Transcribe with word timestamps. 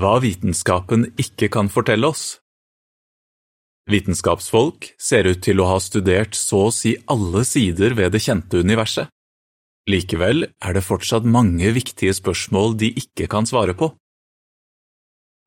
Hva 0.00 0.16
vitenskapen 0.22 1.10
ikke 1.20 1.50
kan 1.52 1.68
fortelle 1.68 2.08
oss. 2.08 2.38
Vitenskapsfolk 3.90 4.94
ser 4.96 5.26
ut 5.28 5.42
til 5.44 5.60
å 5.60 5.66
ha 5.68 5.80
studert 5.82 6.38
så 6.38 6.60
å 6.68 6.72
si 6.72 6.94
alle 7.10 7.42
sider 7.44 7.92
ved 7.98 8.14
det 8.14 8.22
kjente 8.24 8.62
universet. 8.64 9.10
Likevel 9.90 10.46
er 10.46 10.76
det 10.76 10.84
fortsatt 10.86 11.28
mange 11.28 11.74
viktige 11.76 12.14
spørsmål 12.16 12.78
de 12.80 12.94
ikke 13.02 13.28
kan 13.28 13.48
svare 13.50 13.76
på. 13.76 13.90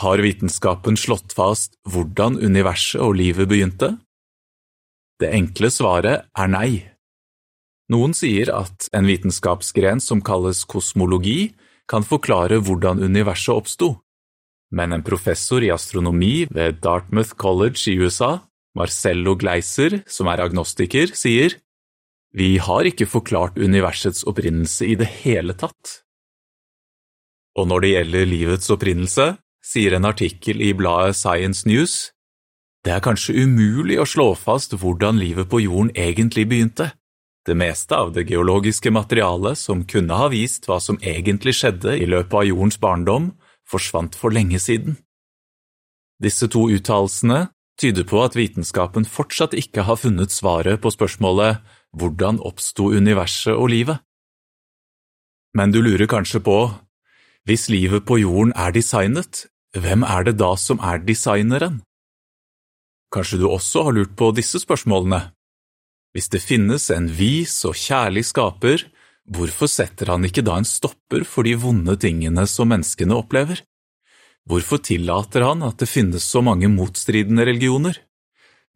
Har 0.00 0.24
vitenskapen 0.24 0.96
slått 0.96 1.36
fast 1.36 1.76
hvordan 1.84 2.40
universet 2.40 3.02
og 3.04 3.18
livet 3.20 3.50
begynte? 3.52 3.98
Det 5.20 5.34
enkle 5.34 5.68
svaret 5.74 6.28
er 6.32 6.52
nei. 6.54 6.72
Noen 7.92 8.16
sier 8.16 8.54
at 8.54 8.88
en 8.96 9.08
vitenskapsgren 9.08 10.00
som 10.00 10.24
kalles 10.24 10.64
kosmologi, 10.64 11.52
kan 11.88 12.04
forklare 12.04 12.62
hvordan 12.64 13.00
universet 13.00 13.56
oppsto, 13.56 13.96
men 14.70 14.92
en 14.92 15.04
professor 15.04 15.64
i 15.64 15.70
astronomi 15.72 16.46
ved 16.50 16.82
Dartmouth 16.84 17.36
College 17.40 17.88
i 17.90 17.96
USA, 18.00 18.38
Marcello 18.76 19.34
Gleiser, 19.38 20.02
som 20.06 20.28
er 20.28 20.44
agnostiker, 20.44 21.14
sier 21.16 21.56
vi 22.36 22.58
har 22.60 22.84
ikke 22.84 23.08
forklart 23.08 23.56
universets 23.58 24.26
opprinnelse 24.28 24.84
i 24.84 24.98
det 25.00 25.08
hele 25.24 25.56
tatt. 25.56 26.02
Og 27.58 27.66
når 27.70 27.82
det 27.82 27.92
gjelder 27.94 28.28
livets 28.28 28.70
opprinnelse, 28.70 29.32
sier 29.64 29.96
en 29.96 30.06
artikkel 30.06 30.60
i 30.62 30.74
bladet 30.76 31.16
Science 31.16 31.66
News, 31.68 32.12
det 32.86 32.94
er 32.94 33.02
kanskje 33.02 33.34
umulig 33.42 33.98
å 33.98 34.06
slå 34.06 34.30
fast 34.38 34.76
hvordan 34.78 35.18
livet 35.18 35.48
på 35.50 35.64
jorden 35.64 35.90
egentlig 35.98 36.46
begynte. 36.48 36.92
Det 37.48 37.56
meste 37.58 37.96
av 37.96 38.12
det 38.14 38.28
geologiske 38.28 38.92
materialet 38.94 39.58
som 39.58 39.82
kunne 39.88 40.14
ha 40.20 40.28
vist 40.30 40.68
hva 40.68 40.78
som 40.84 41.00
egentlig 41.02 41.56
skjedde 41.58 41.96
i 41.96 42.06
løpet 42.06 42.36
av 42.38 42.46
jordens 42.46 42.78
barndom, 42.80 43.32
forsvant 43.68 44.16
for 44.18 44.34
lenge 44.34 44.60
siden. 44.62 44.96
Disse 46.22 46.48
to 46.50 46.66
uttalelsene 46.72 47.48
tyder 47.78 48.06
på 48.08 48.22
at 48.24 48.36
vitenskapen 48.36 49.06
fortsatt 49.06 49.54
ikke 49.54 49.84
har 49.86 50.00
funnet 50.00 50.34
svaret 50.34 50.80
på 50.82 50.90
spørsmålet 50.90 51.62
hvordan 51.96 52.40
oppsto 52.44 52.90
universet 52.90 53.54
og 53.54 53.70
livet? 53.72 54.02
Men 55.56 55.72
du 55.72 55.80
lurer 55.80 56.08
kanskje 56.10 56.42
på, 56.44 56.58
hvis 57.48 57.68
livet 57.72 58.04
på 58.04 58.18
jorden 58.20 58.52
er 58.56 58.74
designet, 58.74 59.46
hvem 59.72 60.04
er 60.04 60.26
det 60.28 60.36
da 60.40 60.52
som 60.56 60.80
er 60.84 61.00
designeren? 61.00 61.80
Kanskje 63.14 63.40
du 63.40 63.46
også 63.48 63.86
har 63.86 63.96
lurt 63.96 64.14
på 64.16 64.30
disse 64.36 64.60
spørsmålene? 64.60 65.30
Hvis 66.12 66.28
det 66.28 66.42
finnes 66.44 66.90
en 66.92 67.08
vis 67.08 67.54
og 67.68 67.76
kjærlig 67.78 68.26
skaper, 68.28 68.84
hvorfor 69.28 69.70
setter 69.70 70.12
han 70.12 70.26
ikke 70.26 70.44
da 70.46 70.58
en 70.58 70.68
stopper 70.68 71.24
for 71.28 71.46
de 71.46 71.54
vonde 71.60 71.96
tingene 72.00 72.46
som 72.48 72.70
menneskene 72.72 73.16
opplever? 73.16 73.62
Hvorfor 74.48 74.80
tillater 74.80 75.44
han 75.44 75.62
at 75.66 75.78
det 75.82 75.90
finnes 75.90 76.24
så 76.24 76.40
mange 76.44 76.70
motstridende 76.72 77.44
religioner? 77.44 77.98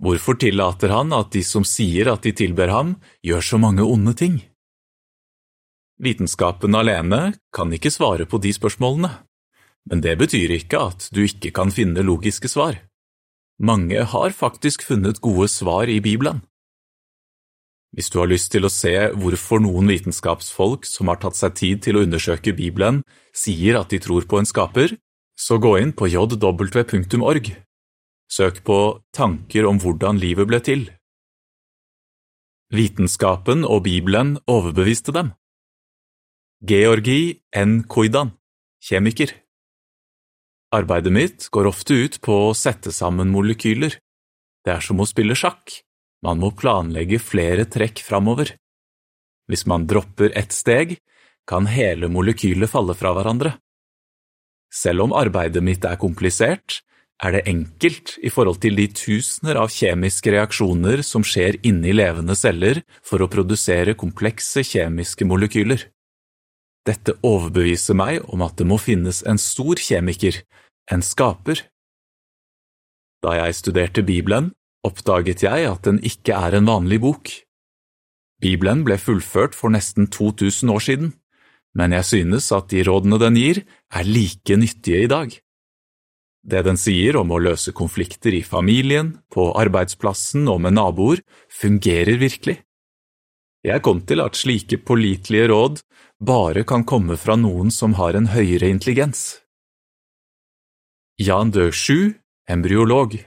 Hvorfor 0.00 0.38
tillater 0.40 0.90
han 0.96 1.12
at 1.12 1.30
de 1.34 1.44
som 1.46 1.66
sier 1.68 2.08
at 2.10 2.24
de 2.24 2.32
tilber 2.34 2.72
ham, 2.72 2.96
gjør 3.22 3.44
så 3.44 3.60
mange 3.60 3.84
onde 3.84 4.14
ting? 4.16 4.40
Vitenskapen 6.00 6.74
alene 6.74 7.34
kan 7.52 7.72
ikke 7.76 7.92
svare 7.92 8.24
på 8.26 8.40
de 8.40 8.54
spørsmålene, 8.56 9.10
men 9.90 10.00
det 10.00 10.16
betyr 10.18 10.56
ikke 10.56 10.80
at 10.90 11.10
du 11.12 11.22
ikke 11.26 11.52
kan 11.54 11.70
finne 11.70 12.02
logiske 12.02 12.48
svar. 12.48 12.80
Mange 13.60 14.00
har 14.08 14.32
faktisk 14.32 14.86
funnet 14.88 15.20
gode 15.20 15.50
svar 15.52 15.92
i 15.92 16.00
Bibelen. 16.00 16.40
Hvis 17.90 18.10
du 18.12 18.20
har 18.20 18.30
lyst 18.30 18.52
til 18.54 18.66
å 18.66 18.70
se 18.70 18.92
hvorfor 19.18 19.62
noen 19.64 19.90
vitenskapsfolk 19.90 20.86
som 20.86 21.10
har 21.10 21.18
tatt 21.22 21.38
seg 21.38 21.56
tid 21.58 21.82
til 21.86 21.98
å 21.98 22.04
undersøke 22.06 22.54
Bibelen, 22.54 23.02
sier 23.34 23.80
at 23.80 23.90
de 23.90 23.98
tror 24.02 24.28
på 24.30 24.38
en 24.38 24.46
skaper, 24.46 24.94
så 25.34 25.58
gå 25.58 25.74
inn 25.80 25.92
på 25.96 26.06
jw.org. 26.12 27.50
Søk 28.30 28.62
på 28.62 28.78
Tanker 29.16 29.66
om 29.66 29.80
hvordan 29.82 30.20
livet 30.22 30.46
ble 30.46 30.60
til. 30.62 30.86
Vitenskapen 32.70 33.64
og 33.66 33.82
Bibelen 33.88 34.36
overbeviste 34.46 35.10
dem. 35.16 35.32
Georgi 36.62 37.40
N. 37.56 37.80
Koidan, 37.90 38.36
kjemiker. 38.84 39.32
Arbeidet 40.70 41.10
mitt 41.10 41.48
går 41.50 41.66
ofte 41.66 41.96
ut 41.98 42.20
på 42.22 42.36
å 42.46 42.54
sette 42.54 42.92
sammen 42.94 43.32
molekyler. 43.34 43.96
Det 44.62 44.76
er 44.76 44.84
som 44.84 45.02
å 45.02 45.08
spille 45.08 45.34
sjakk. 45.34 45.80
Man 46.26 46.40
må 46.42 46.50
planlegge 46.52 47.20
flere 47.22 47.64
trekk 47.64 48.02
framover. 48.04 48.52
Hvis 49.48 49.66
man 49.66 49.86
dropper 49.88 50.34
ett 50.36 50.52
steg, 50.52 50.98
kan 51.48 51.66
hele 51.66 52.10
molekylet 52.12 52.70
falle 52.70 52.94
fra 52.94 53.14
hverandre. 53.16 53.56
Selv 54.70 55.08
om 55.08 55.14
arbeidet 55.16 55.62
mitt 55.66 55.84
er 55.88 55.98
komplisert, 55.98 56.82
er 57.20 57.34
det 57.34 57.46
enkelt 57.50 58.14
i 58.24 58.30
forhold 58.32 58.60
til 58.62 58.78
de 58.78 58.86
tusener 58.96 59.58
av 59.60 59.72
kjemiske 59.72 60.32
reaksjoner 60.32 61.02
som 61.04 61.24
skjer 61.26 61.58
inni 61.66 61.92
levende 61.92 62.36
celler 62.38 62.80
for 63.04 63.20
å 63.20 63.28
produsere 63.32 63.96
komplekse 63.98 64.64
kjemiske 64.64 65.26
molekyler. 65.28 65.84
Dette 66.88 67.18
overbeviser 67.26 67.98
meg 67.98 68.22
om 68.32 68.40
at 68.46 68.56
det 68.56 68.68
må 68.68 68.78
finnes 68.80 69.20
en 69.28 69.40
stor 69.40 69.82
kjemiker, 69.82 70.38
en 70.90 71.04
skaper. 71.04 71.66
Da 73.20 73.36
jeg 73.36 73.58
studerte 73.58 74.06
Bibelen, 74.06 74.54
oppdaget 74.86 75.44
jeg 75.44 75.68
at 75.68 75.86
den 75.86 76.00
ikke 76.06 76.36
er 76.36 76.56
en 76.56 76.68
vanlig 76.68 77.00
bok. 77.02 77.30
Bibelen 78.40 78.84
ble 78.86 78.96
fullført 78.96 79.56
for 79.56 79.72
nesten 79.72 80.08
2000 80.08 80.72
år 80.72 80.84
siden, 80.84 81.12
men 81.76 81.92
jeg 81.92 82.08
synes 82.08 82.48
at 82.56 82.70
de 82.72 82.82
rådene 82.86 83.18
den 83.20 83.36
gir, 83.36 83.62
er 83.92 84.08
like 84.08 84.56
nyttige 84.56 85.04
i 85.04 85.10
dag. 85.10 85.36
Det 86.40 86.62
den 86.64 86.78
sier 86.80 87.18
om 87.20 87.30
å 87.30 87.38
løse 87.42 87.74
konflikter 87.76 88.32
i 88.32 88.40
familien, 88.42 89.18
på 89.28 89.50
arbeidsplassen 89.60 90.48
og 90.48 90.62
med 90.64 90.78
naboer, 90.78 91.20
fungerer 91.52 92.16
virkelig. 92.16 92.56
Jeg 93.60 93.84
kom 93.84 94.00
til 94.08 94.24
at 94.24 94.38
slike 94.40 94.80
pålitelige 94.88 95.50
råd 95.52 95.82
bare 96.24 96.64
kan 96.64 96.86
komme 96.88 97.18
fra 97.20 97.36
noen 97.36 97.68
som 97.68 97.98
har 98.00 98.16
en 98.16 98.30
høyere 98.32 98.72
intelligens. 98.72 99.42
Jan 101.20 101.52
de 101.52 101.68
Sju, 101.76 102.16
embryolog 102.48 103.18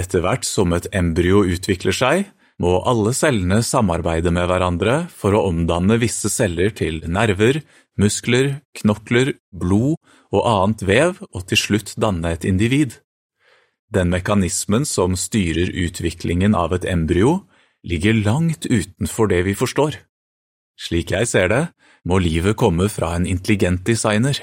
etter 0.00 0.24
hvert 0.24 0.46
som 0.48 0.72
et 0.76 0.88
embryo 0.96 1.44
utvikler 1.46 1.96
seg, 1.96 2.28
må 2.60 2.78
alle 2.88 3.12
cellene 3.16 3.62
samarbeide 3.64 4.32
med 4.36 4.48
hverandre 4.50 4.96
for 5.16 5.36
å 5.36 5.46
omdanne 5.48 5.96
visse 6.02 6.28
celler 6.32 6.74
til 6.76 7.00
nerver, 7.08 7.62
muskler, 8.00 8.58
knokler, 8.76 9.34
blod 9.52 9.96
og 10.30 10.42
annet 10.44 10.84
vev 10.84 11.22
og 11.30 11.46
til 11.48 11.60
slutt 11.60 11.94
danne 12.00 12.34
et 12.36 12.44
individ. 12.48 12.98
Den 13.90 14.12
mekanismen 14.12 14.84
som 14.86 15.16
styrer 15.18 15.72
utviklingen 15.72 16.54
av 16.54 16.76
et 16.76 16.86
embryo, 16.86 17.40
ligger 17.82 18.20
langt 18.20 18.68
utenfor 18.68 19.30
det 19.32 19.40
vi 19.48 19.56
forstår. 19.56 19.96
Slik 20.80 21.14
jeg 21.16 21.28
ser 21.28 21.48
det, 21.48 21.64
må 22.04 22.20
livet 22.20 22.58
komme 22.60 22.88
fra 22.92 23.14
en 23.16 23.26
intelligent 23.28 23.82
designer. 23.88 24.36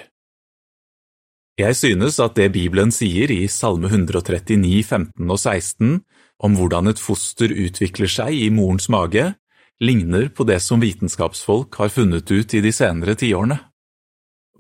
Jeg 1.58 1.74
synes 1.74 2.20
at 2.22 2.36
det 2.38 2.52
Bibelen 2.54 2.92
sier 2.94 3.32
i 3.34 3.48
Salme 3.50 3.90
139, 3.90 4.84
15 4.86 5.26
og 5.26 5.40
16 5.42 5.96
om 6.38 6.54
hvordan 6.54 6.92
et 6.92 7.02
foster 7.02 7.50
utvikler 7.50 8.12
seg 8.14 8.36
i 8.38 8.52
morens 8.54 8.86
mage, 8.94 9.32
ligner 9.82 10.28
på 10.30 10.46
det 10.46 10.60
som 10.62 10.82
vitenskapsfolk 10.82 11.80
har 11.82 11.90
funnet 11.90 12.30
ut 12.30 12.54
i 12.54 12.62
de 12.62 12.74
senere 12.74 13.18
tiårene. 13.18 13.58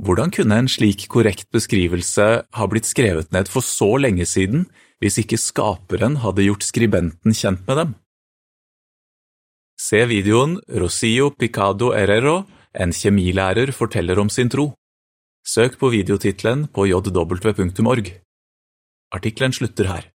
Hvordan 0.02 0.34
kunne 0.34 0.58
en 0.58 0.70
slik 0.70 1.06
korrekt 1.10 1.46
beskrivelse 1.54 2.26
ha 2.42 2.68
blitt 2.70 2.90
skrevet 2.90 3.30
ned 3.34 3.50
for 3.50 3.66
så 3.66 3.94
lenge 4.02 4.26
siden 4.30 4.66
hvis 5.02 5.20
ikke 5.22 5.38
skaperen 5.42 6.20
hadde 6.26 6.46
gjort 6.46 6.66
skribenten 6.66 7.34
kjent 7.34 7.62
med 7.70 7.82
dem? 7.82 7.96
Se 9.78 10.02
videoen 10.10 10.58
Rosillo 10.66 11.30
Picado 11.38 11.92
Herrero, 11.94 12.48
en 12.74 12.90
kjemilærer 12.90 13.70
forteller 13.74 14.18
om 14.18 14.34
sin 14.34 14.50
tro. 14.50 14.72
Søk 15.48 15.78
på 15.80 15.90
videotittelen 15.94 16.66
på 16.76 16.84
jw.org. 16.90 18.08
Artikkelen 19.16 19.54
slutter 19.56 19.88
her. 19.88 20.10